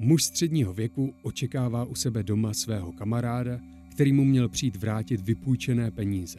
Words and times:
Muž 0.00 0.24
středního 0.24 0.74
věku 0.74 1.14
očekává 1.22 1.84
u 1.84 1.94
sebe 1.94 2.22
doma 2.22 2.54
svého 2.54 2.92
kamaráda, 2.92 3.60
který 3.90 4.12
mu 4.12 4.24
měl 4.24 4.48
přijít 4.48 4.76
vrátit 4.76 5.20
vypůjčené 5.20 5.90
peníze. 5.90 6.38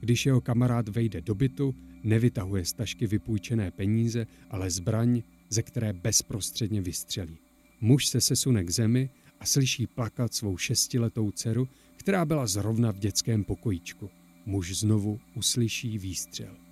Když 0.00 0.26
jeho 0.26 0.40
kamarád 0.40 0.88
vejde 0.88 1.20
do 1.20 1.34
bytu, 1.34 1.74
nevytahuje 2.02 2.64
z 2.64 2.72
tašky 2.72 3.06
vypůjčené 3.06 3.70
peníze, 3.70 4.26
ale 4.50 4.70
zbraň, 4.70 5.22
ze 5.48 5.62
které 5.62 5.92
bezprostředně 5.92 6.80
vystřelí. 6.80 7.38
Muž 7.80 8.06
se 8.06 8.20
sesune 8.20 8.64
k 8.64 8.70
zemi 8.70 9.10
a 9.40 9.46
slyší 9.46 9.86
plakat 9.86 10.34
svou 10.34 10.56
šestiletou 10.56 11.30
dceru, 11.30 11.68
která 11.96 12.24
byla 12.24 12.46
zrovna 12.46 12.92
v 12.92 12.98
dětském 12.98 13.44
pokojíčku. 13.44 14.10
Muž 14.46 14.78
znovu 14.78 15.20
uslyší 15.34 15.98
výstřel. 15.98 16.65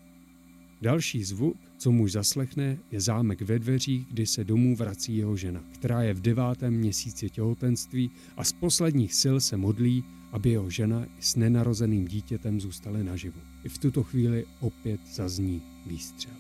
Další 0.85 1.25
zvuk, 1.25 1.57
co 1.79 1.93
muž 1.93 2.13
zaslechne, 2.13 2.79
je 2.91 3.01
zámek 3.01 3.43
ve 3.43 3.59
dveřích, 3.59 4.07
kdy 4.07 4.27
se 4.27 4.45
domů 4.45 4.77
vrací 4.77 5.17
jeho 5.17 5.37
žena, 5.37 5.65
která 5.75 6.03
je 6.03 6.15
v 6.15 6.21
devátém 6.21 6.75
měsíci 6.75 7.31
těhotenství 7.31 8.11
a 8.37 8.45
z 8.45 8.53
posledních 8.53 9.15
sil 9.23 9.37
se 9.41 9.57
modlí, 9.57 10.05
aby 10.33 10.51
jeho 10.51 10.71
žena 10.71 11.07
s 11.21 11.37
nenarozeným 11.37 12.09
dítětem 12.09 12.61
zůstaly 12.61 13.05
naživu. 13.05 13.41
I 13.65 13.69
v 13.69 13.79
tuto 13.79 14.03
chvíli 14.03 14.45
opět 14.61 15.01
zazní 15.15 15.63
výstřel. 15.87 16.35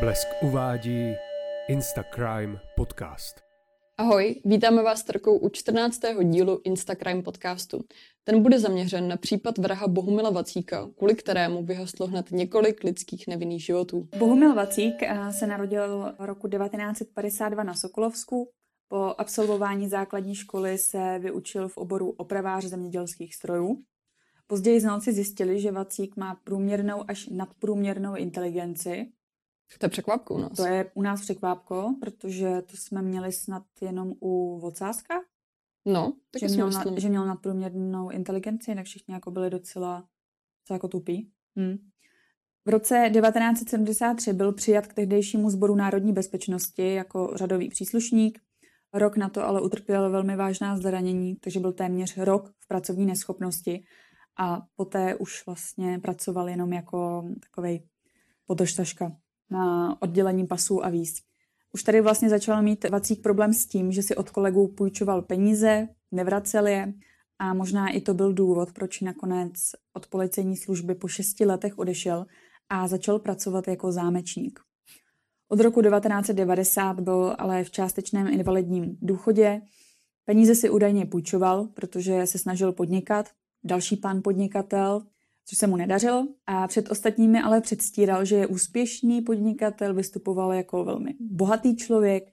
Blesk 0.00 0.26
uvádí 0.42 1.14
Instacrime 1.68 2.60
podcast. 2.76 3.40
Ahoj, 3.98 4.40
vítáme 4.44 4.82
vás 4.82 5.02
Tarkou 5.02 5.38
u 5.38 5.48
14. 5.48 6.00
dílu 6.22 6.60
Instacrime 6.64 7.22
podcastu. 7.22 7.84
Ten 8.24 8.42
bude 8.42 8.58
zaměřen 8.58 9.08
na 9.08 9.16
případ 9.16 9.58
vraha 9.58 9.88
Bohumila 9.88 10.30
Vacíka, 10.30 10.88
kvůli 10.98 11.14
kterému 11.14 11.64
vyhaslo 11.64 12.06
hned 12.06 12.30
několik 12.30 12.84
lidských 12.84 13.26
nevinných 13.28 13.64
životů. 13.64 14.08
Bohumil 14.18 14.54
Vacík 14.54 15.02
eh, 15.02 15.32
se 15.32 15.46
narodil 15.46 16.14
v 16.18 16.24
roku 16.24 16.48
1952 16.48 17.62
na 17.62 17.74
Sokolovsku. 17.74 18.50
Po 18.88 19.14
absolvování 19.18 19.88
základní 19.88 20.34
školy 20.34 20.78
se 20.78 21.18
vyučil 21.18 21.68
v 21.68 21.76
oboru 21.76 22.10
opravář 22.10 22.64
zemědělských 22.64 23.34
strojů. 23.34 23.82
Později 24.46 24.80
znalci 24.80 25.12
zjistili, 25.12 25.60
že 25.60 25.72
Vacík 25.72 26.16
má 26.16 26.40
průměrnou 26.44 27.04
až 27.08 27.26
nadprůměrnou 27.26 28.14
inteligenci 28.14 29.12
to 29.78 29.86
je 29.86 29.90
překvapko 29.90 30.34
u 30.34 30.38
nás. 30.38 30.52
To 30.52 30.66
je 30.66 30.90
u 30.94 31.02
nás 31.02 31.20
překvapko, 31.20 31.94
protože 32.00 32.62
to 32.62 32.76
jsme 32.76 33.02
měli 33.02 33.32
snad 33.32 33.62
jenom 33.80 34.12
u 34.20 34.58
Vocáska. 34.58 35.14
No, 35.84 36.12
tak 36.30 36.40
že 36.40 36.48
měl, 36.48 36.70
na, 36.70 36.84
že 36.96 37.08
měl 37.08 37.26
nadprůměrnou 37.26 38.10
inteligenci, 38.10 38.70
jinak 38.70 38.86
všichni 38.86 39.14
jako 39.14 39.30
byli 39.30 39.50
docela, 39.50 40.08
docela 40.62 40.74
jako 40.74 40.88
tupí. 40.88 41.30
Hm. 41.58 41.76
V 42.64 42.68
roce 42.68 43.10
1973 43.12 44.32
byl 44.32 44.52
přijat 44.52 44.86
k 44.86 44.94
tehdejšímu 44.94 45.50
sboru 45.50 45.74
národní 45.74 46.12
bezpečnosti 46.12 46.94
jako 46.94 47.32
řadový 47.34 47.68
příslušník. 47.68 48.38
Rok 48.92 49.16
na 49.16 49.28
to 49.28 49.44
ale 49.44 49.60
utrpěl 49.60 50.10
velmi 50.10 50.36
vážná 50.36 50.76
zranění, 50.76 51.36
takže 51.36 51.60
byl 51.60 51.72
téměř 51.72 52.16
rok 52.16 52.52
v 52.58 52.68
pracovní 52.68 53.06
neschopnosti 53.06 53.84
a 54.38 54.62
poté 54.76 55.14
už 55.14 55.46
vlastně 55.46 55.98
pracoval 55.98 56.48
jenom 56.48 56.72
jako 56.72 57.28
takovej 57.40 57.88
podoštaška 58.46 59.16
na 59.50 59.96
oddělení 60.02 60.46
pasů 60.46 60.84
a 60.84 60.88
víz. 60.88 61.14
Už 61.72 61.82
tady 61.82 62.00
vlastně 62.00 62.28
začal 62.28 62.62
mít 62.62 62.90
Vacík 62.90 63.22
problém 63.22 63.52
s 63.52 63.66
tím, 63.66 63.92
že 63.92 64.02
si 64.02 64.16
od 64.16 64.30
kolegů 64.30 64.68
půjčoval 64.68 65.22
peníze, 65.22 65.88
nevracel 66.12 66.66
je 66.66 66.92
a 67.38 67.54
možná 67.54 67.88
i 67.88 68.00
to 68.00 68.14
byl 68.14 68.32
důvod, 68.32 68.72
proč 68.72 69.00
nakonec 69.00 69.52
od 69.92 70.06
policejní 70.06 70.56
služby 70.56 70.94
po 70.94 71.08
šesti 71.08 71.44
letech 71.44 71.78
odešel 71.78 72.26
a 72.68 72.88
začal 72.88 73.18
pracovat 73.18 73.68
jako 73.68 73.92
zámečník. 73.92 74.60
Od 75.48 75.60
roku 75.60 75.82
1990 75.82 77.00
byl 77.00 77.36
ale 77.38 77.64
v 77.64 77.70
částečném 77.70 78.26
invalidním 78.26 78.98
důchodě. 79.02 79.62
Peníze 80.24 80.54
si 80.54 80.70
údajně 80.70 81.06
půjčoval, 81.06 81.66
protože 81.66 82.26
se 82.26 82.38
snažil 82.38 82.72
podnikat. 82.72 83.28
Další 83.64 83.96
pán 83.96 84.22
podnikatel 84.24 85.02
což 85.46 85.58
se 85.58 85.66
mu 85.66 85.76
nedařilo. 85.76 86.28
A 86.46 86.68
před 86.68 86.90
ostatními 86.90 87.40
ale 87.40 87.60
předstíral, 87.60 88.24
že 88.24 88.36
je 88.36 88.46
úspěšný 88.46 89.22
podnikatel, 89.22 89.94
vystupoval 89.94 90.52
jako 90.52 90.84
velmi 90.84 91.14
bohatý 91.20 91.76
člověk 91.76 92.24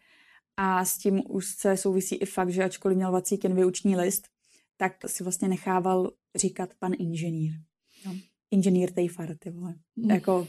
a 0.58 0.86
s 0.86 0.98
tím 0.98 1.22
už 1.30 1.46
se 1.46 1.78
souvisí 1.78 2.16
i 2.16 2.26
fakt, 2.26 2.50
že 2.50 2.64
ačkoliv 2.64 2.98
měl 2.98 3.12
vacík 3.12 3.44
jen 3.44 3.56
vyuční 3.56 3.96
list, 3.96 4.28
tak 4.78 4.94
si 5.08 5.24
vlastně 5.24 5.48
nechával 5.48 6.12
říkat 6.36 6.70
pan 6.80 6.92
inženýr. 7.00 7.52
No. 8.06 8.16
Inženýr 8.52 8.92
Tejfar, 8.92 9.36
ty 9.40 9.50
vole. 9.50 9.76
Mm. 9.96 10.12
Jako 10.12 10.48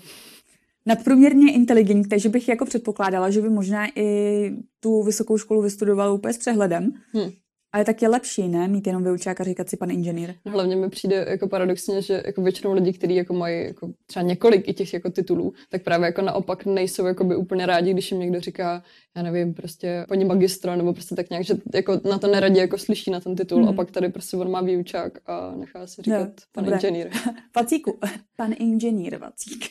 nadprůměrně 0.86 1.52
inteligentní, 1.52 2.08
takže 2.08 2.28
bych 2.28 2.48
jako 2.48 2.64
předpokládala, 2.64 3.30
že 3.30 3.40
by 3.40 3.48
možná 3.48 3.86
i 3.98 4.50
tu 4.80 5.02
vysokou 5.02 5.38
školu 5.38 5.62
vystudoval 5.62 6.14
úplně 6.14 6.34
s 6.34 6.38
přehledem. 6.38 6.92
Hmm. 7.12 7.30
Ale 7.74 7.84
tak 7.84 8.02
je 8.02 8.08
lepší, 8.08 8.48
ne? 8.48 8.68
Mít 8.68 8.86
jenom 8.86 9.04
vyučák 9.04 9.40
a 9.40 9.44
říkat 9.44 9.68
si 9.68 9.76
pan 9.76 9.90
inženýr. 9.90 10.34
No, 10.44 10.52
hlavně 10.52 10.76
mi 10.76 10.88
přijde 10.88 11.26
jako 11.28 11.48
paradoxně, 11.48 12.02
že 12.02 12.22
jako 12.26 12.42
většinou 12.42 12.72
lidi, 12.72 12.92
kteří 12.92 13.14
jako 13.14 13.34
mají 13.34 13.64
jako 13.64 13.90
třeba 14.06 14.22
několik 14.22 14.68
i 14.68 14.74
těch 14.74 14.94
jako 14.94 15.10
titulů, 15.10 15.52
tak 15.68 15.82
právě 15.82 16.06
jako 16.06 16.22
naopak 16.22 16.66
nejsou 16.66 17.06
jako 17.06 17.24
by 17.24 17.36
úplně 17.36 17.66
rádi, 17.66 17.92
když 17.92 18.10
jim 18.10 18.20
někdo 18.20 18.40
říká, 18.40 18.82
já 19.16 19.22
nevím, 19.22 19.54
prostě 19.54 20.04
paní 20.08 20.24
magistro, 20.24 20.76
nebo 20.76 20.92
prostě 20.92 21.14
tak 21.14 21.30
nějak, 21.30 21.44
že 21.44 21.54
jako 21.74 22.00
na 22.10 22.18
to 22.18 22.26
neradě 22.26 22.60
jako 22.60 22.78
slyší 22.78 23.10
na 23.10 23.20
ten 23.20 23.36
titul 23.36 23.58
hmm. 23.58 23.68
a 23.68 23.72
pak 23.72 23.90
tady 23.90 24.08
prostě 24.08 24.36
on 24.36 24.50
má 24.50 24.60
výučák 24.60 25.18
a 25.26 25.54
nechá 25.56 25.86
si 25.86 26.02
říkat 26.02 26.20
no, 26.20 26.32
pan 26.52 26.64
dobré. 26.64 26.76
inženýr. 26.76 27.10
Vacíku, 27.56 27.98
pan 28.36 28.54
inženýr 28.58 29.16
Vacík. 29.16 29.64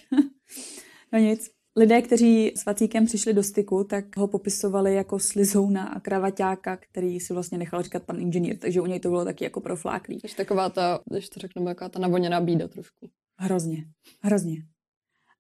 no 1.13 1.19
nic. 1.19 1.62
Lidé, 1.75 2.01
kteří 2.01 2.53
s 2.55 2.65
Vacíkem 2.65 3.05
přišli 3.05 3.33
do 3.33 3.43
styku, 3.43 3.83
tak 3.83 4.17
ho 4.17 4.27
popisovali 4.27 4.95
jako 4.95 5.19
slizouna 5.19 5.83
a 5.87 5.99
kravaťáka, 5.99 6.77
který 6.77 7.19
si 7.19 7.33
vlastně 7.33 7.57
nechal 7.57 7.81
říkat 7.81 8.03
pan 8.03 8.19
inženýr, 8.19 8.57
takže 8.57 8.81
u 8.81 8.85
něj 8.85 8.99
to 8.99 9.09
bylo 9.09 9.25
taky 9.25 9.43
jako 9.43 9.61
profláklý. 9.61 10.19
Takže 10.19 10.35
taková 10.35 10.69
ta, 10.69 10.99
když 11.09 11.29
to 11.29 11.39
řekneme, 11.39 11.71
jaká 11.71 11.89
ta 11.89 11.99
navoněná 11.99 12.41
bída 12.41 12.67
trošku. 12.67 13.09
Hrozně, 13.37 13.85
hrozně. 14.21 14.57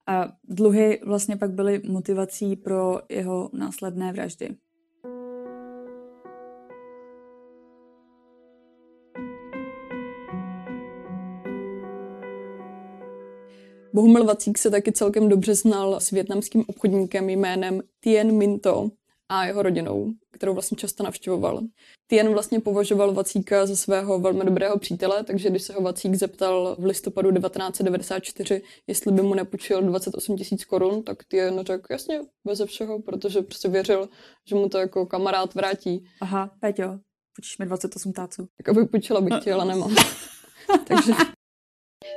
A 0.07 0.33
dluhy 0.43 1.01
vlastně 1.05 1.37
pak 1.37 1.51
byly 1.51 1.81
motivací 1.85 2.55
pro 2.55 2.99
jeho 3.09 3.49
následné 3.53 4.13
vraždy. 4.13 4.55
Bohumil 13.95 14.25
Vacík 14.25 14.57
se 14.57 14.69
taky 14.69 14.91
celkem 14.91 15.29
dobře 15.29 15.55
znal 15.55 15.99
s 15.99 16.11
větnamským 16.11 16.63
obchodníkem 16.67 17.29
jménem 17.29 17.81
Tien 17.99 18.37
Minto 18.37 18.89
a 19.29 19.45
jeho 19.45 19.61
rodinou, 19.61 20.11
kterou 20.31 20.53
vlastně 20.53 20.77
často 20.77 21.03
navštěvoval. 21.03 21.61
Tien 22.07 22.33
vlastně 22.33 22.59
považoval 22.59 23.13
Vacíka 23.13 23.65
za 23.65 23.75
svého 23.75 24.19
velmi 24.19 24.45
dobrého 24.45 24.79
přítele, 24.79 25.23
takže 25.23 25.49
když 25.49 25.63
se 25.63 25.73
ho 25.73 25.81
Vacík 25.81 26.15
zeptal 26.15 26.75
v 26.79 26.85
listopadu 26.85 27.31
1994, 27.31 28.61
jestli 28.87 29.11
by 29.11 29.21
mu 29.21 29.33
nepůjčil 29.33 29.81
28 29.81 30.37
tisíc 30.37 30.65
korun, 30.65 31.03
tak 31.03 31.17
Tien 31.27 31.59
řekl 31.65 31.87
jasně, 31.89 32.21
bez 32.47 32.61
všeho, 32.65 33.01
protože 33.01 33.41
prostě 33.41 33.69
věřil, 33.69 34.09
že 34.49 34.55
mu 34.55 34.69
to 34.69 34.77
jako 34.77 35.05
kamarád 35.05 35.53
vrátí. 35.53 36.05
Aha, 36.21 36.51
Peťo, 36.59 36.99
půjčíš 37.35 37.57
mi 37.59 37.65
28 37.65 38.13
táců. 38.13 38.47
Tak 38.57 38.69
aby 38.69 38.85
půjčila 38.85 39.21
bych 39.21 39.33
ti, 39.43 39.51
ale 39.51 39.65
nemám. 39.65 39.95
takže 40.87 41.13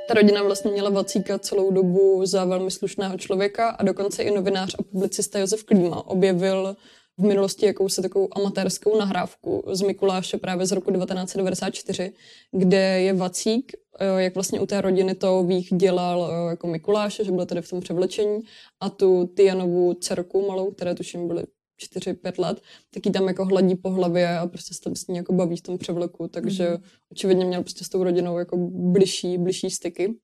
ta 0.07 0.13
rodina 0.13 0.43
vlastně 0.43 0.71
měla 0.71 0.89
Vacíka 0.89 1.39
celou 1.39 1.71
dobu 1.71 2.25
za 2.25 2.45
velmi 2.45 2.71
slušného 2.71 3.17
člověka 3.17 3.69
a 3.69 3.83
dokonce 3.83 4.23
i 4.23 4.31
novinář 4.31 4.75
a 4.79 4.83
publicista 4.83 5.39
Josef 5.39 5.63
Klíma 5.63 6.07
objevil 6.07 6.75
v 7.17 7.23
minulosti 7.23 7.65
jakousi 7.65 8.01
takovou 8.01 8.27
amatérskou 8.31 8.97
nahrávku 8.99 9.63
z 9.71 9.81
Mikuláše 9.81 10.37
právě 10.37 10.65
z 10.65 10.71
roku 10.71 10.91
1994, 10.91 12.11
kde 12.51 13.01
je 13.01 13.13
Vacík, 13.13 13.71
eh, 13.99 14.23
jak 14.23 14.35
vlastně 14.35 14.59
u 14.59 14.65
té 14.65 14.81
rodiny 14.81 15.15
to 15.15 15.43
vých 15.43 15.69
dělal 15.73 16.29
eh, 16.31 16.49
jako 16.49 16.67
Mikuláše, 16.67 17.23
že 17.23 17.31
byl 17.31 17.45
tady 17.45 17.61
v 17.61 17.69
tom 17.69 17.79
převlečení 17.79 18.41
a 18.79 18.89
tu 18.89 19.29
Tianovu 19.35 19.93
dcerku 19.93 20.47
malou, 20.47 20.71
které 20.71 20.95
tuším 20.95 21.27
byly 21.27 21.43
4-5 21.77 22.41
let, 22.41 22.61
tak 22.93 23.05
ji 23.05 23.11
tam 23.11 23.27
jako 23.27 23.45
hladí 23.45 23.75
po 23.75 23.89
hlavě 23.89 24.37
a 24.37 24.47
prostě 24.47 24.73
se 24.73 24.81
tam 24.81 24.95
s 24.95 25.07
ní 25.07 25.17
jako 25.17 25.33
baví 25.33 25.57
v 25.57 25.61
tom 25.61 25.77
převleku, 25.77 26.27
takže 26.27 26.69
mm-hmm. 26.69 26.81
očividně 27.11 27.45
měl 27.45 27.61
prostě 27.61 27.83
s 27.83 27.89
tou 27.89 28.03
rodinou 28.03 28.37
jako 28.37 28.57
bližší, 28.71 29.37
bližší 29.37 29.69
styky. 29.69 30.15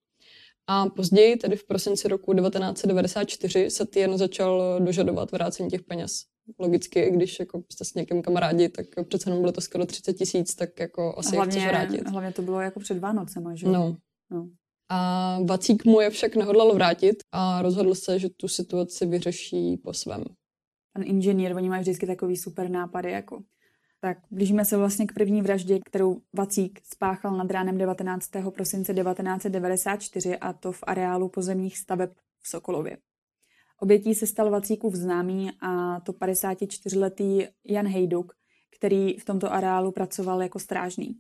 A 0.68 0.86
později, 0.90 1.36
tedy 1.36 1.56
v 1.56 1.68
prosinci 1.68 2.08
roku 2.08 2.34
1994, 2.34 3.70
se 3.70 3.86
Tien 3.86 4.18
začal 4.18 4.80
dožadovat 4.80 5.32
vrácení 5.32 5.70
těch 5.70 5.84
peněz. 5.84 6.22
Logicky, 6.60 7.12
když 7.12 7.40
jako 7.40 7.64
jste 7.72 7.86
s 7.86 7.94
někým 7.94 8.22
kamarádi, 8.22 8.70
tak 8.70 8.86
přece 9.08 9.30
jenom 9.30 9.42
bylo 9.42 9.52
to 9.52 9.62
skoro 9.62 9.86
30 9.86 10.14
tisíc, 10.14 10.56
tak 10.56 10.80
jako 10.80 11.16
asi 11.18 11.36
hlavně, 11.36 11.58
je 11.58 11.62
chceš 11.62 11.72
vrátit. 11.72 12.10
Hlavně 12.10 12.32
to 12.32 12.42
bylo 12.42 12.62
jako 12.62 12.80
před 12.80 13.00
Vánocema, 13.00 13.56
že? 13.56 13.68
No. 13.68 13.98
no. 14.32 14.50
A 14.90 15.40
Vacík 15.46 15.86
mu 15.86 16.02
je 16.02 16.10
však 16.10 16.36
nehodlal 16.36 16.74
vrátit 16.74 17.16
a 17.32 17.62
rozhodl 17.62 17.96
se, 17.96 18.20
že 18.20 18.30
tu 18.30 18.48
situaci 18.48 19.06
vyřeší 19.06 19.78
po 19.78 19.94
svém 19.94 20.24
pan 20.94 21.04
inženýr, 21.06 21.56
oni 21.56 21.70
mají 21.70 21.82
vždycky 21.82 22.08
takový 22.08 22.38
super 22.38 22.70
nápady, 22.70 23.12
jako 23.12 23.44
Tak 24.02 24.18
blížíme 24.32 24.66
se 24.66 24.78
vlastně 24.78 25.06
k 25.08 25.14
první 25.14 25.42
vraždě, 25.42 25.80
kterou 25.86 26.22
Vacík 26.34 26.82
spáchal 26.84 27.38
nad 27.38 27.52
ránem 27.52 27.78
19. 27.78 28.30
prosince 28.56 28.94
1994 28.94 30.38
a 30.38 30.54
to 30.54 30.72
v 30.72 30.84
areálu 30.84 31.30
pozemních 31.30 31.78
staveb 31.78 32.10
v 32.42 32.48
Sokolově. 32.48 32.98
Obětí 33.80 34.16
se 34.16 34.28
stal 34.28 34.50
Vacíkův 34.52 34.96
známý 34.96 35.52
a 35.62 36.00
to 36.00 36.12
54-letý 36.12 37.48
Jan 37.66 37.88
Hejduk, 37.88 38.34
který 38.78 39.18
v 39.18 39.26
tomto 39.26 39.54
areálu 39.54 39.92
pracoval 39.92 40.42
jako 40.42 40.60
strážný. 40.60 41.20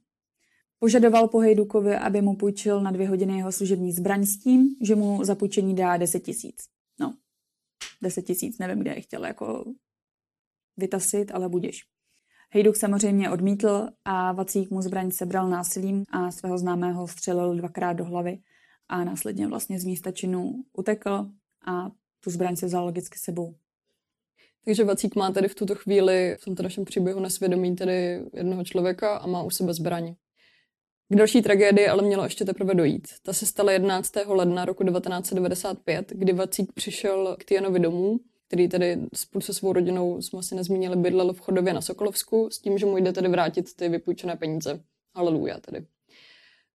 Požadoval 0.79 1.27
po 1.27 1.39
Hejdukovi, 1.39 1.95
aby 1.95 2.21
mu 2.21 2.35
půjčil 2.35 2.81
na 2.81 2.91
dvě 2.91 3.09
hodiny 3.09 3.37
jeho 3.37 3.51
služební 3.51 3.91
zbraň 3.91 4.25
s 4.25 4.37
tím, 4.37 4.75
že 4.81 4.95
mu 4.95 5.23
za 5.23 5.35
půjčení 5.35 5.75
dá 5.75 5.97
10 5.97 6.19
tisíc. 6.19 6.72
No, 8.03 8.09
10 8.09 8.21
tisíc, 8.21 8.59
nevím, 8.59 8.79
kde 8.79 8.91
je 8.91 9.01
chtěl 9.01 9.25
jako 9.25 9.65
vytasit, 10.77 11.31
ale 11.31 11.49
budeš. 11.49 11.81
Hejduk 12.49 12.75
samozřejmě 12.75 13.29
odmítl 13.29 13.87
a 14.05 14.31
Vacík 14.31 14.71
mu 14.71 14.81
zbraň 14.81 15.11
sebral 15.11 15.49
násilím 15.49 16.03
a 16.11 16.31
svého 16.31 16.57
známého 16.57 17.07
střelil 17.07 17.55
dvakrát 17.55 17.93
do 17.93 18.05
hlavy 18.05 18.37
a 18.89 19.03
následně 19.03 19.47
vlastně 19.47 19.79
z 19.79 19.85
místa 19.85 20.11
činu 20.11 20.63
utekl 20.73 21.27
a 21.67 21.89
tu 22.19 22.29
zbraň 22.29 22.55
se 22.55 22.65
vzal 22.65 22.85
logicky 22.85 23.19
sebou. 23.19 23.55
Takže 24.65 24.83
Vacík 24.83 25.15
má 25.15 25.31
tedy 25.31 25.47
v 25.47 25.55
tuto 25.55 25.75
chvíli 25.75 26.37
v 26.39 26.45
tomto 26.45 26.63
našem 26.63 26.85
příběhu 26.85 27.19
na 27.19 27.29
svědomí 27.29 27.75
tedy 27.75 28.25
jednoho 28.33 28.63
člověka 28.63 29.17
a 29.17 29.27
má 29.27 29.43
u 29.43 29.49
sebe 29.49 29.73
zbraň. 29.73 30.15
K 31.13 31.15
další 31.15 31.41
tragédii 31.41 31.87
ale 31.87 32.03
mělo 32.03 32.23
ještě 32.23 32.45
teprve 32.45 32.75
dojít. 32.75 33.07
Ta 33.23 33.33
se 33.33 33.45
stala 33.45 33.71
11. 33.71 34.13
ledna 34.25 34.65
roku 34.65 34.83
1995, 34.83 36.11
kdy 36.15 36.33
Vacík 36.33 36.73
přišel 36.73 37.35
k 37.39 37.45
Tianovi 37.45 37.79
domů, 37.79 38.19
který 38.47 38.67
tedy 38.67 38.99
spolu 39.15 39.41
se 39.41 39.53
svou 39.53 39.73
rodinou, 39.73 40.21
jsme 40.21 40.39
asi 40.39 40.55
nezmínili, 40.55 40.95
bydlel 40.95 41.33
v 41.33 41.39
chodově 41.39 41.73
na 41.73 41.81
Sokolovsku, 41.81 42.49
s 42.51 42.59
tím, 42.59 42.77
že 42.77 42.85
mu 42.85 42.97
jde 42.97 43.13
tedy 43.13 43.27
vrátit 43.27 43.75
ty 43.75 43.89
vypůjčené 43.89 44.35
peníze. 44.35 44.79
Haleluja 45.15 45.59
tedy. 45.59 45.85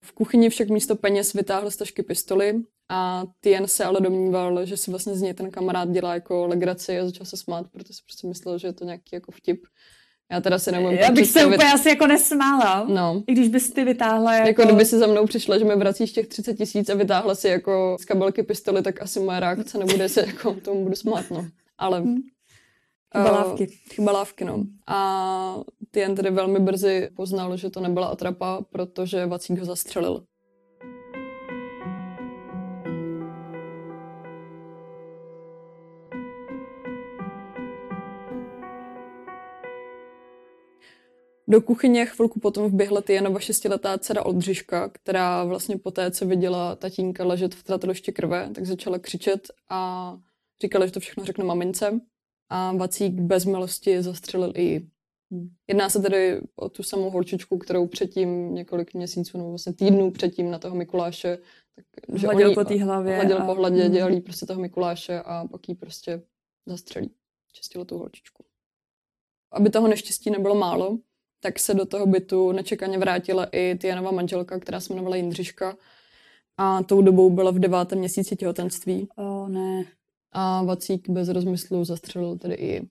V 0.04 0.12
kuchyni 0.12 0.50
však 0.50 0.70
místo 0.70 0.96
peněz 0.96 1.34
vytáhl 1.34 1.72
z 1.72 1.76
tašky 1.76 2.04
pistoli 2.04 2.62
a 2.90 3.24
Tien 3.40 3.68
se 3.68 3.84
ale 3.86 4.02
domníval, 4.02 4.66
že 4.66 4.78
si 4.78 4.92
vlastně 4.92 5.16
z 5.16 5.22
něj 5.22 5.34
ten 5.34 5.52
kamarád 5.52 5.90
dělá 5.90 6.14
jako 6.14 6.48
legraci 6.48 7.00
a 7.00 7.06
začal 7.06 7.26
se 7.26 7.38
smát, 7.38 7.68
protože 7.72 7.94
si 7.94 8.04
prostě 8.04 8.28
myslel, 8.28 8.58
že 8.58 8.68
je 8.68 8.74
to 8.74 8.86
nějaký 8.86 9.10
jako 9.12 9.32
vtip. 9.32 9.66
Já 10.32 10.42
teda 10.42 10.60
si 10.60 10.72
nemůžu 10.72 10.96
Já 10.96 11.12
bych 11.12 11.28
se 11.28 11.46
úplně 11.46 11.74
asi 11.74 11.90
jako 11.90 12.08
nesmála, 12.08 12.86
no. 12.90 13.24
i 13.28 13.34
když 13.34 13.48
bys 13.48 13.74
ty 13.74 13.84
vytáhla 13.84 14.34
jako... 14.34 14.48
jako... 14.48 14.64
kdyby 14.64 14.86
si 14.86 15.00
za 15.00 15.08
mnou 15.08 15.26
přišla, 15.26 15.58
že 15.58 15.66
mi 15.66 15.76
vracíš 15.76 16.12
těch 16.12 16.28
30 16.28 16.54
tisíc 16.54 16.90
a 16.90 16.96
vytáhla 16.96 17.36
si 17.36 17.48
jako 17.48 17.98
z 18.00 18.06
kabelky 18.06 18.44
pistoli, 18.44 18.82
tak 18.82 19.02
asi 19.02 19.20
moje 19.20 19.40
reakce 19.40 19.78
nebude 19.78 20.10
se 20.10 20.26
jako 20.26 20.54
tomu 20.54 20.84
budu 20.84 20.96
smát, 20.96 21.26
no. 21.32 21.46
Ale... 21.78 22.00
Hmm. 22.00 22.22
Chyba 23.18 23.32
lávky. 23.32 23.68
Uh, 23.68 23.74
chyba 23.94 24.12
lávky, 24.12 24.46
no. 24.46 24.64
A 24.88 25.58
Tien 25.92 26.16
tedy 26.16 26.32
velmi 26.32 26.60
brzy 26.60 27.10
poznal, 27.16 27.58
že 27.58 27.70
to 27.70 27.80
nebyla 27.80 28.08
atrapa, 28.08 28.62
protože 28.70 29.26
Vacík 29.26 29.60
ho 29.60 29.66
zastřelil. 29.66 30.24
Do 41.50 41.62
kuchyně 41.62 42.06
chvilku 42.06 42.40
potom 42.40 42.66
vběhla 42.66 43.02
Tijanova 43.02 43.40
šestiletá 43.40 43.98
dcera 43.98 44.26
Oldřiška, 44.26 44.90
která 44.90 45.44
vlastně 45.44 45.78
poté, 45.78 46.12
co 46.12 46.26
viděla 46.26 46.76
tatínka 46.76 47.26
ležet 47.26 47.56
v 47.56 47.64
tratoloště 47.64 48.12
krve, 48.12 48.50
tak 48.56 48.66
začala 48.66 49.00
křičet 49.00 49.48
a 49.70 50.18
říkala, 50.62 50.86
že 50.86 50.92
to 50.92 51.00
všechno 51.00 51.26
řekne 51.26 51.44
mamince. 51.44 52.00
A 52.50 52.72
Vacík 52.72 53.14
bez 53.14 53.46
milosti 53.46 54.04
zastřelil 54.04 54.54
i 54.56 54.62
ji. 54.62 54.88
Jedná 55.68 55.90
se 55.90 56.00
tedy 56.02 56.42
o 56.56 56.70
tu 56.70 56.84
samou 56.84 57.10
holčičku, 57.10 57.58
kterou 57.58 57.88
předtím 57.88 58.54
několik 58.54 58.94
měsíců 58.94 59.38
nebo 59.38 59.50
vlastně 59.50 59.74
týdnů 59.74 60.12
předtím 60.12 60.52
na 60.52 60.60
toho 60.60 60.76
Mikuláše 60.76 61.38
tak, 61.76 62.20
že 62.20 62.28
hladil 62.28 62.54
po 62.54 62.64
té 62.64 62.84
hlavě. 62.84 63.16
Hladil 63.16 63.38
a... 63.38 63.46
po 63.46 63.54
hladě, 63.54 63.84
hmm. 63.84 63.92
dělali 63.92 64.22
prostě 64.22 64.46
toho 64.46 64.62
Mikuláše 64.62 65.22
a 65.22 65.48
pak 65.52 65.70
jí 65.70 65.76
prostě 65.76 66.22
zastřelí. 66.66 67.12
Čistilo 67.54 67.86
tu 67.86 67.98
holčičku. 67.98 68.44
Aby 69.52 69.70
toho 69.70 69.88
neštěstí 69.88 70.30
nebylo 70.30 70.56
málo, 70.56 70.98
tak 71.40 71.60
se 71.60 71.74
do 71.74 71.86
toho 71.86 72.06
bytu 72.06 72.52
nečekaně 72.52 72.98
vrátila 72.98 73.48
i 73.52 73.78
Tianova 73.82 74.12
manželka, 74.12 74.60
která 74.60 74.80
se 74.80 74.94
jmenovala 74.94 75.16
Jindřiška. 75.16 75.78
A 76.58 76.84
tou 76.84 77.02
dobou 77.02 77.30
byla 77.30 77.52
v 77.52 77.60
devátém 77.60 78.00
měsíci 78.00 78.36
těhotenství. 78.36 79.08
O 79.16 79.24
oh, 79.24 79.50
ne. 79.50 79.86
A 80.32 80.64
Vacík 80.64 81.10
bez 81.10 81.30
rozmyslu 81.30 81.86
zastřelil 81.86 82.38
tedy 82.38 82.56
i 82.56 82.88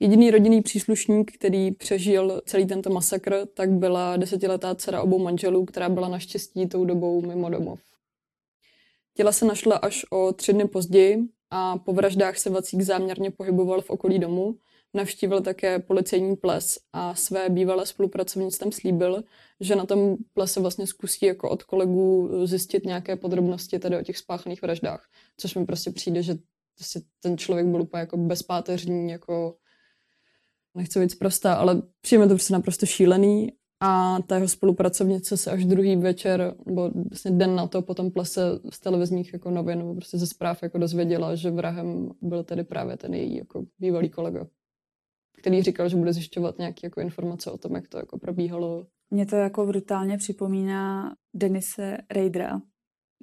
Jediný 0.00 0.30
rodinný 0.30 0.62
příslušník, 0.62 1.32
který 1.32 1.70
přežil 1.70 2.42
celý 2.46 2.66
tento 2.66 2.90
masakr, 2.90 3.46
tak 3.54 3.70
byla 3.70 4.16
desetiletá 4.16 4.74
dcera 4.74 5.02
obou 5.02 5.18
manželů, 5.18 5.64
která 5.64 5.88
byla 5.88 6.08
naštěstí 6.08 6.66
tou 6.66 6.84
dobou 6.84 7.22
mimo 7.22 7.50
domov. 7.50 7.80
Těla 9.14 9.32
se 9.32 9.44
našla 9.44 9.76
až 9.76 10.06
o 10.10 10.32
tři 10.32 10.52
dny 10.52 10.68
později 10.68 11.18
a 11.50 11.78
po 11.78 11.92
vraždách 11.92 12.38
se 12.38 12.50
Vacík 12.50 12.82
záměrně 12.82 13.30
pohyboval 13.30 13.80
v 13.80 13.90
okolí 13.90 14.18
domu, 14.18 14.54
Navštívil 14.94 15.40
také 15.40 15.78
policejní 15.78 16.36
ples 16.36 16.78
a 16.92 17.14
své 17.14 17.48
bývalé 17.48 17.86
spolupracovnic 17.86 18.58
tam 18.58 18.72
slíbil, 18.72 19.24
že 19.60 19.76
na 19.76 19.86
tom 19.86 20.16
plese 20.34 20.60
vlastně 20.60 20.86
zkusí 20.86 21.26
jako 21.26 21.50
od 21.50 21.62
kolegů 21.62 22.30
zjistit 22.44 22.86
nějaké 22.86 23.16
podrobnosti 23.16 23.78
tady 23.78 23.98
o 23.98 24.02
těch 24.02 24.18
spáchaných 24.18 24.62
vraždách. 24.62 25.08
Což 25.36 25.54
mi 25.54 25.66
prostě 25.66 25.90
přijde, 25.90 26.22
že 26.22 26.34
prostě 26.74 27.00
ten 27.20 27.38
člověk 27.38 27.66
byl 27.66 27.82
úplně 27.82 28.00
jako 28.00 28.16
bezpáteřní, 28.16 29.10
jako 29.10 29.56
nechci 30.74 31.00
být 31.00 31.18
prostá, 31.18 31.54
ale 31.54 31.82
přijme 32.00 32.24
to 32.28 32.34
prostě 32.34 32.52
naprosto 32.52 32.86
šílený 32.86 33.52
a 33.80 34.18
ta 34.26 34.34
jeho 34.34 34.48
spolupracovnice 34.48 35.36
se 35.36 35.50
až 35.50 35.64
druhý 35.64 35.96
večer, 35.96 36.54
nebo 36.66 36.90
vlastně 37.10 37.30
den 37.30 37.54
na 37.54 37.66
to 37.66 37.82
potom 37.82 38.10
plese 38.10 38.42
z 38.70 38.80
televizních 38.80 39.32
jako 39.32 39.50
novin, 39.50 39.78
nebo 39.78 39.94
prostě 39.94 40.18
ze 40.18 40.26
zpráv 40.26 40.62
jako 40.62 40.78
dozvěděla, 40.78 41.34
že 41.34 41.50
vrahem 41.50 42.10
byl 42.22 42.44
tedy 42.44 42.64
právě 42.64 42.96
ten 42.96 43.14
její 43.14 43.36
jako 43.36 43.64
bývalý 43.78 44.10
kolega 44.10 44.46
který 45.38 45.62
říkal, 45.62 45.88
že 45.88 45.96
bude 45.96 46.12
zjišťovat 46.12 46.58
nějaké 46.58 46.80
jako 46.86 47.00
informace 47.00 47.50
o 47.50 47.58
tom, 47.58 47.74
jak 47.74 47.88
to 47.88 47.98
jako 47.98 48.18
probíhalo. 48.18 48.86
Mě 49.10 49.26
to 49.26 49.36
jako 49.36 49.66
brutálně 49.66 50.18
připomíná 50.18 51.14
Denise 51.34 51.98
Raidera. 52.10 52.60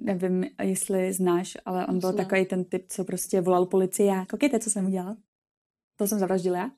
Nevím, 0.00 0.44
jestli 0.62 1.12
znáš, 1.12 1.58
ale 1.64 1.86
on 1.86 1.98
byl 1.98 2.12
Zná. 2.12 2.24
takový 2.24 2.46
ten 2.46 2.64
typ, 2.64 2.84
co 2.88 3.04
prostě 3.04 3.40
volal 3.40 3.66
policii 3.66 4.08
a 4.08 4.26
koukejte, 4.26 4.58
co 4.58 4.70
jsem 4.70 4.86
udělal. 4.86 5.16
To 5.98 6.06
jsem 6.06 6.18
zavraždil 6.18 6.54
já. 6.54 6.70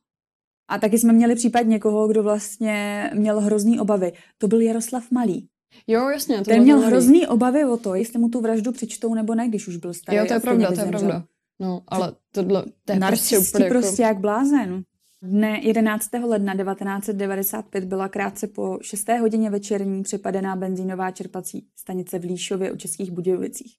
A 0.70 0.79
taky 0.79 0.99
jsme 0.99 1.12
měli 1.12 1.35
případ 1.35 1.62
někoho, 1.62 2.08
kdo 2.08 2.23
vlastně 2.23 3.11
měl 3.14 3.40
hrozný 3.40 3.81
obavy. 3.81 4.12
To 4.38 4.49
byl 4.49 4.61
Jaroslav 4.61 5.11
Malý. 5.11 5.49
Jo, 5.87 6.08
jasně. 6.08 6.38
To 6.38 6.45
Ten 6.45 6.62
měl 6.62 6.80
hrozný 6.80 7.26
obavy 7.26 7.64
o 7.64 7.76
to, 7.76 7.95
jestli 7.95 8.18
mu 8.18 8.28
tu 8.28 8.40
vraždu 8.40 8.73
přečtou 8.73 9.14
nebo 9.14 9.35
ne, 9.35 9.49
když 9.49 9.68
už 9.68 9.76
byl 9.76 9.95
starý. 9.95 10.18
Jo, 10.18 10.25
to 10.26 10.35
je 10.35 10.40
pravda, 10.40 10.73
to 10.73 10.80
je 10.80 10.87
pravda. 10.87 11.25
No, 11.61 11.83
ale 11.88 12.12
tohle, 12.33 12.64
to 12.85 12.92
je 12.92 13.00
prostě 13.00 13.38
úplně 13.38 13.64
jako... 13.64 13.78
prostě 13.78 14.02
jak 14.02 14.18
blázen. 14.18 14.85
Dne 15.22 15.60
11. 15.62 16.10
ledna 16.12 16.56
1995 16.56 17.84
byla 17.84 18.08
krátce 18.08 18.46
po 18.46 18.78
6. 18.82 19.08
hodině 19.08 19.50
večerní 19.50 20.02
přepadená 20.02 20.56
benzínová 20.56 21.10
čerpací 21.10 21.68
stanice 21.76 22.18
v 22.18 22.25
Líšově 22.25 22.72
u 22.72 22.76
Českých 22.76 23.10
Budějovicích. 23.10 23.76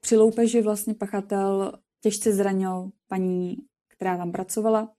Při 0.00 0.16
loupeži 0.16 0.62
vlastně 0.62 0.94
pachatel 0.94 1.72
těžce 2.00 2.32
zranil 2.32 2.90
paní, 3.08 3.56
která 3.88 4.16
tam 4.16 4.32
pracovala, 4.32 4.92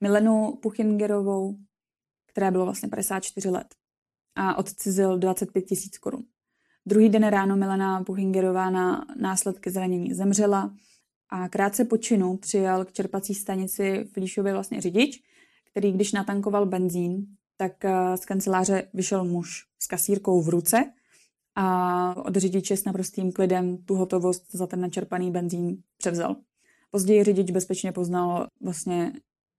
Milenu 0.00 0.58
Puchingerovou, 0.62 1.56
která 2.26 2.50
bylo 2.50 2.64
vlastně 2.64 2.88
54 2.88 3.48
let 3.48 3.74
a 4.34 4.58
odcizil 4.58 5.18
25 5.18 5.62
tisíc 5.62 5.98
korun. 5.98 6.24
Druhý 6.86 7.08
den 7.08 7.26
ráno 7.26 7.56
Milena 7.56 8.04
Puchingerová 8.04 8.70
na 8.70 9.06
následky 9.16 9.70
zranění 9.70 10.14
zemřela 10.14 10.74
a 11.28 11.48
krátce 11.48 11.84
po 11.84 11.96
činu 11.96 12.36
přijel 12.36 12.84
k 12.84 12.92
čerpací 12.92 13.34
stanici 13.34 14.04
v 14.12 14.16
Líšově 14.16 14.52
vlastně 14.52 14.80
řidič, 14.80 15.22
který 15.70 15.92
když 15.92 16.12
natankoval 16.12 16.66
benzín, 16.66 17.26
tak 17.56 17.84
eh, 17.84 18.16
z 18.16 18.24
kanceláře 18.24 18.88
vyšel 18.94 19.24
muž 19.24 19.66
s 19.78 19.86
kasírkou 19.86 20.42
v 20.42 20.48
ruce 20.48 20.92
a 21.54 22.16
od 22.16 22.36
řidiče 22.36 22.76
s 22.76 22.84
naprostým 22.84 23.32
klidem 23.32 23.76
tu 23.76 23.94
hotovost 23.94 24.52
za 24.52 24.66
ten 24.66 24.80
načerpaný 24.80 25.30
benzín 25.30 25.82
převzal. 25.96 26.36
Později 26.90 27.24
řidič 27.24 27.50
bezpečně 27.50 27.92
poznal 27.92 28.46
vlastně 28.60 29.12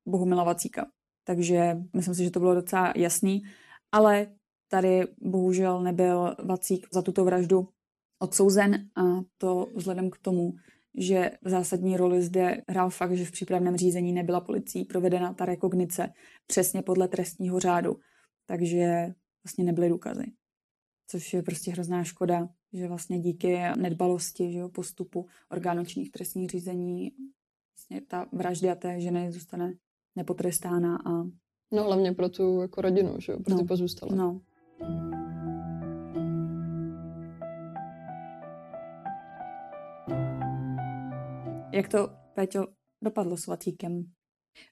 Bohumila 0.05 0.43
Vacíka. 0.43 0.85
Takže 1.23 1.77
myslím 1.93 2.15
si, 2.15 2.23
že 2.23 2.31
to 2.31 2.39
bylo 2.39 2.55
docela 2.55 2.93
jasný, 2.95 3.43
ale 3.91 4.27
tady 4.67 5.07
bohužel 5.21 5.83
nebyl 5.83 6.35
Vacík 6.43 6.87
za 6.91 7.01
tuto 7.01 7.25
vraždu 7.25 7.67
odsouzen 8.19 8.89
a 8.95 9.01
to 9.37 9.67
vzhledem 9.75 10.09
k 10.09 10.17
tomu, 10.17 10.53
že 10.97 11.31
v 11.41 11.49
zásadní 11.49 11.97
roli 11.97 12.21
zde 12.21 12.61
hrál 12.69 12.89
fakt, 12.89 13.17
že 13.17 13.25
v 13.25 13.31
přípravném 13.31 13.77
řízení 13.77 14.13
nebyla 14.13 14.41
policií 14.41 14.85
provedena 14.85 15.33
ta 15.33 15.45
rekognice 15.45 16.13
přesně 16.47 16.81
podle 16.81 17.07
trestního 17.07 17.59
řádu, 17.59 17.95
takže 18.45 19.13
vlastně 19.43 19.63
nebyly 19.63 19.89
důkazy. 19.89 20.25
Což 21.07 21.33
je 21.33 21.43
prostě 21.43 21.71
hrozná 21.71 22.03
škoda, 22.03 22.49
že 22.73 22.87
vlastně 22.87 23.19
díky 23.19 23.57
nedbalosti 23.77 24.51
že 24.51 24.59
jo, 24.59 24.69
postupu 24.69 25.25
orgánočních 25.51 26.11
trestních 26.11 26.49
řízení 26.49 27.11
vlastně 27.73 28.01
ta 28.01 28.25
vražda 28.31 28.75
té 28.75 29.01
ženy 29.01 29.31
zůstane 29.31 29.73
nepotrestána 30.15 30.97
a 31.05 31.23
No 31.71 31.83
hlavně 31.83 32.11
pro 32.11 32.29
tu 32.29 32.61
jako 32.61 32.81
rodinu, 32.81 33.15
že 33.19 33.31
jo, 33.31 33.39
pro 33.39 33.53
no. 33.53 33.59
ty 33.61 33.67
pozůstalé. 33.67 34.15
No. 34.15 34.41
Jak 41.75 41.87
to, 41.87 42.09
Péťo, 42.33 42.67
dopadlo 43.01 43.37
s 43.37 43.47
Vacíkem? 43.47 44.05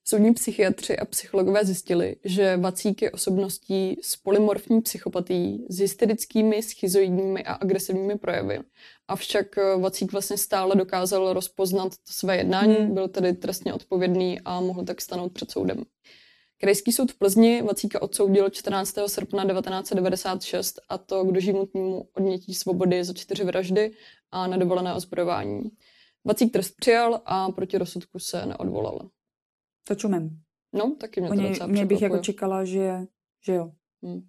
Soudní 0.04 0.34
psychiatři 0.34 0.98
a 0.98 1.06
psychologové 1.06 1.66
zjistili, 1.66 2.16
že 2.24 2.58
Vacík 2.58 3.02
je 3.02 3.12
osobností 3.12 3.98
s 4.02 4.16
polymorfní 4.16 4.82
psychopatí, 4.82 5.66
s 5.70 5.80
hysterickými, 5.80 6.64
schizoidními 6.64 7.44
a 7.44 7.54
agresivními 7.54 8.18
projevy. 8.18 8.60
Avšak 9.08 9.58
eh, 9.58 9.78
Vacík 9.78 10.12
vlastně 10.12 10.38
stále 10.38 10.76
dokázal 10.76 11.34
rozpoznat 11.34 11.94
své 12.06 12.38
jednání, 12.38 12.76
hmm. 12.76 12.94
byl 12.94 13.08
tedy 13.08 13.34
trestně 13.34 13.74
odpovědný 13.74 14.40
a 14.46 14.60
mohl 14.60 14.84
tak 14.84 15.02
stanout 15.02 15.34
před 15.34 15.52
soudem. 15.52 15.84
Krajský 16.58 16.92
soud 16.92 17.12
v 17.12 17.18
Plzni 17.18 17.62
Vacíka 17.62 18.02
odsoudil 18.02 18.50
14. 18.50 18.96
srpna 19.08 19.46
1996 19.46 20.80
a 20.90 20.98
to 20.98 21.26
k 21.26 21.32
doživotnímu 21.32 22.08
odnětí 22.14 22.54
svobody 22.54 23.04
za 23.04 23.14
čtyři 23.14 23.44
vraždy 23.44 23.92
a 24.32 24.48
nedovolené 24.48 24.94
ozbrojování. 24.94 25.72
Vacík 26.26 26.54
trest 26.54 26.74
přijal 26.80 27.22
a 27.26 27.52
proti 27.52 27.78
rozsudku 27.78 28.20
se 28.20 28.46
neodvolal. 28.46 29.10
To 29.88 29.96
čumem. 29.96 30.40
No, 30.74 30.96
taky 31.00 31.22
mě 31.22 31.30
to 31.30 31.36
Oni, 31.36 31.50
docela 31.50 31.68
mě 31.68 31.86
bych 31.86 32.02
jako 32.02 32.18
čekala, 32.18 32.66
že, 32.66 33.00
že 33.46 33.54
jo. 33.54 33.72
Hmm. 34.04 34.22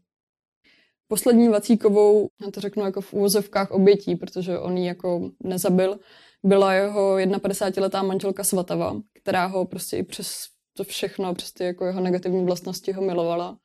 Poslední 1.09 1.49
Vacíkovou, 1.49 2.29
já 2.45 2.51
to 2.51 2.61
řeknu 2.61 2.85
jako 2.85 3.01
v 3.01 3.13
úvozovkách 3.13 3.71
obětí, 3.71 4.17
protože 4.17 4.59
on 4.59 4.77
ji 4.77 4.87
jako 4.87 5.31
nezabil, 5.43 5.99
byla 6.45 6.75
jeho 6.75 7.17
51-letá 7.17 8.03
manželka 8.03 8.45
Svatava, 8.45 9.01
která 9.13 9.47
ho 9.47 9.65
prostě 9.65 9.97
i 9.97 10.03
přes 10.03 10.47
to 10.77 10.85
všechno, 10.85 11.35
přes 11.35 11.53
ty 11.53 11.65
jako 11.65 11.85
jeho 11.85 12.01
negativní 12.01 12.45
vlastnosti 12.45 12.93
ho 12.93 13.03
milovala. 13.03 13.59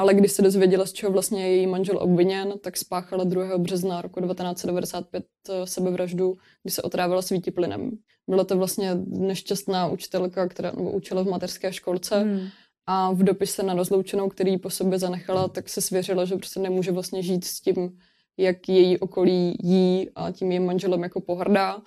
Ale 0.00 0.14
když 0.14 0.32
se 0.32 0.42
dozvěděla, 0.42 0.86
z 0.86 0.92
čeho 0.92 1.12
vlastně 1.12 1.42
je 1.42 1.56
její 1.56 1.66
manžel 1.66 1.98
obviněn, 2.00 2.52
tak 2.62 2.76
spáchala 2.76 3.24
2. 3.24 3.58
března 3.58 4.02
roku 4.02 4.20
1995 4.20 5.24
sebevraždu, 5.64 6.36
kdy 6.62 6.70
se 6.70 6.82
otrávila 6.82 7.22
svítiplynem. 7.22 7.90
Byla 8.28 8.44
to 8.44 8.56
vlastně 8.56 8.94
nešťastná 9.06 9.88
učitelka, 9.88 10.48
která 10.48 10.72
nebo 10.76 10.90
učila 10.90 11.22
v 11.22 11.28
mateřské 11.28 11.72
školce 11.72 12.16
Hmm. 12.20 12.48
a 12.86 13.12
v 13.12 13.22
dopise 13.22 13.62
na 13.62 13.74
rozloučenou, 13.74 14.28
který 14.28 14.58
po 14.58 14.70
sobě 14.70 14.98
zanechala, 14.98 15.48
tak 15.48 15.68
se 15.68 15.80
svěřila, 15.80 16.24
že 16.24 16.36
prostě 16.36 16.60
nemůže 16.60 16.92
vlastně 16.92 17.22
žít 17.22 17.44
s 17.44 17.60
tím, 17.60 17.98
jak 18.38 18.68
její 18.68 18.98
okolí 18.98 19.56
jí 19.62 20.10
a 20.14 20.30
tím 20.32 20.52
jejím 20.52 20.66
manželem 20.66 21.02
jako 21.02 21.20
pohrdá. 21.20 21.82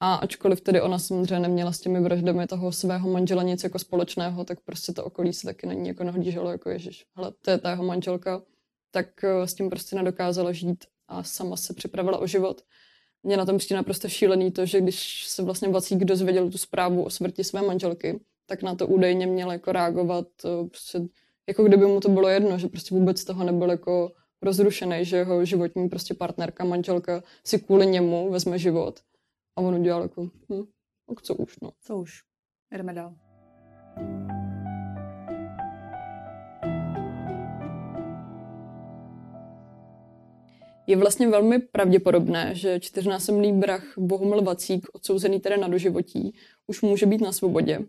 A 0.00 0.14
ačkoliv 0.14 0.60
tedy 0.60 0.80
ona 0.80 0.98
samozřejmě 0.98 1.40
neměla 1.40 1.72
s 1.72 1.80
těmi 1.80 2.00
vraždami 2.00 2.46
toho 2.46 2.72
svého 2.72 3.10
manžela 3.10 3.42
nic 3.42 3.64
jako 3.64 3.78
společného, 3.78 4.44
tak 4.44 4.60
prostě 4.60 4.92
to 4.92 5.04
okolí 5.04 5.32
se 5.32 5.46
taky 5.46 5.66
na 5.66 5.72
ní 5.72 5.88
jako 5.88 6.04
nahlíželo, 6.04 6.50
jako 6.50 6.70
ježiš, 6.70 7.04
hele, 7.16 7.32
to 7.40 7.50
je 7.50 7.58
ta 7.58 7.70
jeho 7.70 7.84
manželka, 7.84 8.42
tak 8.90 9.24
eh, 9.24 9.46
s 9.46 9.54
tím 9.54 9.70
prostě 9.70 9.96
nedokázala 9.96 10.52
žít 10.52 10.84
a 11.08 11.22
sama 11.22 11.56
se 11.56 11.74
připravila 11.74 12.18
o 12.18 12.26
život. 12.26 12.62
Mě 13.22 13.36
na 13.36 13.46
tom 13.46 13.58
přijde 13.58 13.76
naprosto 13.76 14.08
šílený 14.08 14.50
to, 14.50 14.66
že 14.66 14.80
když 14.80 15.26
se 15.26 15.42
vlastně 15.42 15.68
Vacík 15.68 16.04
dozvěděl 16.04 16.50
tu 16.50 16.58
zprávu 16.58 17.04
o 17.04 17.10
smrti 17.10 17.44
své 17.44 17.62
manželky, 17.62 18.20
tak 18.46 18.62
na 18.62 18.74
to 18.74 18.86
údajně 18.86 19.26
měl 19.26 19.52
jako 19.52 19.72
reagovat, 19.72 20.26
eh, 20.44 20.68
prostě, 20.68 21.00
jako 21.48 21.64
kdyby 21.64 21.86
mu 21.86 22.00
to 22.00 22.08
bylo 22.08 22.28
jedno, 22.28 22.58
že 22.58 22.68
prostě 22.68 22.94
vůbec 22.94 23.24
toho 23.24 23.44
nebyl 23.44 23.70
jako 23.70 24.12
rozrušený, 24.42 25.04
že 25.04 25.16
jeho 25.16 25.44
životní 25.44 25.88
prostě 25.88 26.14
partnerka, 26.14 26.64
manželka 26.64 27.22
si 27.44 27.58
kvůli 27.58 27.86
němu 27.86 28.30
vezme 28.30 28.58
život. 28.58 29.00
A 29.56 29.60
on 29.60 29.74
udělal 29.74 30.02
jako, 30.02 30.22
hm, 30.24 30.64
tak 31.08 31.22
co 31.22 31.34
už, 31.34 31.60
no. 31.60 31.72
Co 31.80 31.98
už? 31.98 32.22
Jdeme 32.72 32.92
dál. 32.92 33.14
Je 40.86 40.96
vlastně 40.96 41.28
velmi 41.28 41.58
pravděpodobné, 41.58 42.54
že 42.54 42.80
čtyřnásobný 42.80 43.52
brach 43.52 43.98
Bohumil 43.98 44.42
Vacík, 44.42 44.86
odsouzený 44.92 45.40
tedy 45.40 45.56
na 45.56 45.68
doživotí, 45.68 46.34
už 46.66 46.82
může 46.82 47.06
být 47.06 47.20
na 47.20 47.32
svobodě. 47.32 47.80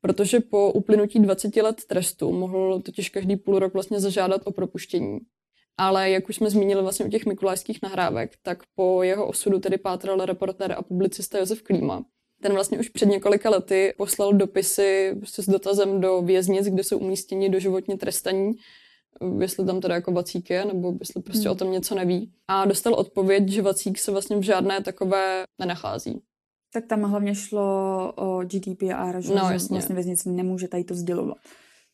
Protože 0.00 0.40
po 0.40 0.72
uplynutí 0.72 1.20
20 1.20 1.56
let 1.56 1.84
trestu 1.86 2.32
mohl 2.32 2.80
totiž 2.80 3.08
každý 3.08 3.36
půl 3.36 3.58
rok 3.58 3.72
vlastně 3.72 4.00
zažádat 4.00 4.42
o 4.44 4.52
propuštění. 4.52 5.18
Ale 5.78 6.10
jak 6.10 6.28
už 6.28 6.36
jsme 6.36 6.50
zmínili 6.50 6.82
vlastně 6.82 7.06
u 7.06 7.08
těch 7.08 7.26
mikulajských 7.26 7.78
nahrávek, 7.82 8.30
tak 8.42 8.58
po 8.74 9.02
jeho 9.02 9.26
osudu 9.26 9.58
tedy 9.58 9.78
pátral 9.78 10.24
reportér 10.26 10.72
a 10.72 10.82
publicista 10.82 11.38
Josef 11.38 11.62
Klíma. 11.62 12.04
Ten 12.42 12.52
vlastně 12.52 12.78
už 12.78 12.88
před 12.88 13.06
několika 13.06 13.50
lety 13.50 13.94
poslal 13.96 14.32
dopisy 14.32 15.14
prostě 15.18 15.42
s 15.42 15.48
dotazem 15.48 16.00
do 16.00 16.22
věznic, 16.22 16.66
kde 16.66 16.84
jsou 16.84 16.98
umístěni 16.98 17.48
doživotně 17.48 17.96
trestaní, 17.96 18.52
jestli 19.40 19.66
tam 19.66 19.80
teda 19.80 19.94
jako 19.94 20.12
Vacík 20.12 20.50
je, 20.50 20.64
nebo 20.64 20.92
jestli 21.00 21.22
prostě 21.22 21.48
Hmm. 21.48 21.52
o 21.52 21.54
tom 21.54 21.70
něco 21.70 21.94
neví. 21.94 22.32
A 22.48 22.64
dostal 22.64 22.94
odpověď, 22.94 23.48
že 23.48 23.62
Vacík 23.62 23.98
se 23.98 24.10
vlastně 24.12 24.36
v 24.36 24.42
žádné 24.42 24.82
takové 24.82 25.44
nenachází. 25.60 26.20
Tak 26.72 26.86
tam 26.86 27.02
hlavně 27.02 27.34
šlo 27.34 27.62
o 28.16 28.42
GDPR, 28.44 29.20
že, 29.20 29.34
No, 29.34 29.50
jasně. 29.50 29.74
vlastně 29.74 29.94
věznice 29.94 30.28
nemůže 30.30 30.68
tady 30.68 30.84
to 30.84 30.94
sdělovat. 30.94 31.36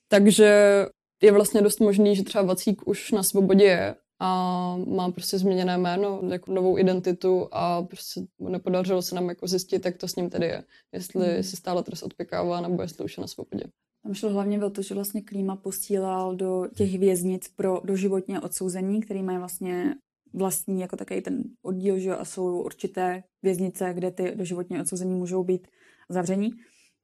Takže 0.08 0.86
je 1.22 1.32
vlastně 1.32 1.62
dost 1.62 1.80
možný, 1.80 2.16
že 2.16 2.24
třeba 2.24 2.44
Vacík 2.44 2.88
už 2.88 3.12
na 3.12 3.22
svobodě 3.22 3.64
je 3.64 3.94
a 4.20 4.76
má 4.86 5.10
prostě 5.10 5.38
změněné 5.38 5.78
jméno, 5.78 6.20
jako 6.28 6.52
novou 6.52 6.78
identitu 6.78 7.48
a 7.52 7.82
prostě 7.82 8.20
nepodařilo 8.38 9.02
se 9.02 9.14
nám 9.14 9.28
jako 9.28 9.46
zjistit, 9.46 9.84
jak 9.84 9.96
to 9.96 10.08
s 10.08 10.16
ním 10.16 10.30
tedy 10.30 10.46
je. 10.46 10.64
Jestli 10.92 11.26
Hmm. 11.34 11.42
si 11.42 11.56
stále 11.56 11.82
trest 11.82 12.02
odpěkává, 12.02 12.60
nebo 12.60 12.82
jestli 12.82 13.04
už 13.04 13.16
je 13.16 13.20
na 13.20 13.26
svobodě. 13.26 13.64
Tam 14.02 14.14
šlo 14.14 14.30
hlavně 14.30 14.64
o 14.64 14.70
to, 14.70 14.82
že 14.82 14.94
vlastně 14.94 15.22
Klíma 15.22 15.56
posílal 15.56 16.36
do 16.36 16.68
těch 16.76 16.98
věznic 16.98 17.48
pro 17.48 17.80
doživotně 17.84 18.40
odsouzení, 18.40 19.00
který 19.00 19.22
mají 19.22 19.38
vlastně 19.38 19.94
vlastní 20.34 20.80
jako 20.80 20.96
takový 20.96 21.20
ten 21.20 21.42
oddíl, 21.62 21.98
že 21.98 22.16
a 22.16 22.24
jsou 22.24 22.62
určité 22.62 23.22
věznice, 23.42 23.92
kde 23.94 24.10
ty 24.10 24.32
doživotně 24.36 24.80
odsouzení 24.80 25.14
můžou 25.14 25.44
být 25.44 25.68
zavření, 26.08 26.50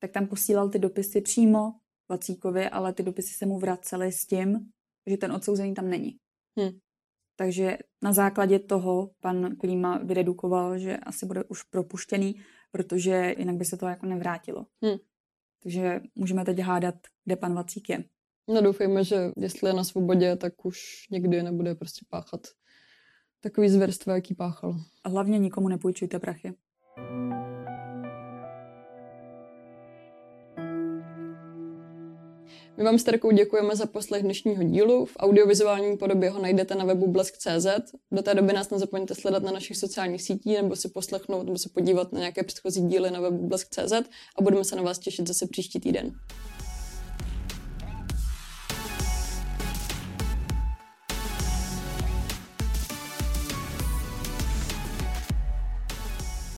tak 0.01 0.11
tam 0.11 0.27
posílal 0.27 0.69
ty 0.69 0.79
dopisy 0.79 1.21
přímo 1.21 1.73
Vacíkovi, 2.09 2.69
ale 2.69 2.93
ty 2.93 3.03
dopisy 3.03 3.35
se 3.35 3.47
mu 3.47 3.59
vracely 3.59 4.13
s 4.13 4.27
tím, 4.27 4.71
že 5.07 5.17
ten 5.17 5.33
odsouzený 5.33 5.75
tam 5.75 5.91
není. 5.91 6.17
Hm. 6.61 6.79
Takže 7.37 7.79
na 8.03 8.13
základě 8.13 8.59
toho 8.59 9.11
pan 9.21 9.57
Klíma 9.57 9.99
vydedukoval, 9.99 10.79
že 10.79 10.97
asi 10.97 11.27
bude 11.27 11.45
už 11.45 11.63
propuštěný, 11.63 12.35
protože 12.71 13.35
jinak 13.39 13.57
by 13.57 13.65
se 13.65 13.77
to 13.77 13.87
jako 13.87 14.07
nevrátilo. 14.07 14.67
Hm. 14.85 14.99
Takže 15.63 16.01
můžeme 16.15 16.45
teď 16.45 16.59
hádat, 16.59 16.95
kde 17.25 17.37
pan 17.37 17.55
Vacík 17.55 17.89
je. 17.89 18.05
No 18.49 18.63
doufejme, 18.63 19.05
že 19.05 19.17
jestli 19.37 19.71
je 19.71 19.75
na 19.75 19.85
svobodě, 19.85 20.37
tak 20.37 20.65
už 20.65 20.79
nikdy 21.11 21.43
nebude 21.43 21.75
prostě 21.75 22.07
páchat 22.11 22.41
takový 23.41 23.69
zvěrstva, 23.69 24.15
jaký 24.15 24.35
páchal. 24.35 24.77
A 25.05 25.09
hlavně 25.09 25.39
nikomu 25.39 25.69
nepůjčujte 25.69 26.19
prachy. 26.19 26.55
My 32.77 32.85
vám 32.85 32.99
s 32.99 33.05
Terkou 33.05 33.31
děkujeme 33.31 33.77
za 33.77 33.87
poslech 33.87 34.23
dnešního 34.23 34.63
dílu. 34.63 35.07
V 35.07 35.17
audiovizuální 35.19 35.97
podobě 35.97 36.31
ho 36.31 36.43
najdete 36.43 36.75
na 36.75 36.85
webu 36.85 37.11
blesk.cz. 37.11 37.67
Do 38.13 38.23
té 38.23 38.35
doby 38.35 38.53
nás 38.53 38.71
nezapomeňte 38.71 39.15
sledovat 39.15 39.43
na 39.43 39.53
našich 39.53 39.77
sociálních 39.77 40.23
sítích 40.23 40.63
nebo 40.63 40.77
si 40.77 40.89
poslechnout 40.89 41.43
nebo 41.43 41.59
se 41.59 41.69
podívat 41.69 42.13
na 42.13 42.19
nějaké 42.19 42.43
předchozí 42.43 42.87
díly 42.87 43.11
na 43.11 43.21
webu 43.21 43.49
blesk.cz 43.49 43.93
a 44.39 44.43
budeme 44.43 44.65
se 44.65 44.77
na 44.77 44.83
vás 44.83 44.99
těšit 44.99 45.29
zase 45.29 45.47
příští 45.47 45.81
týden. 45.81 46.15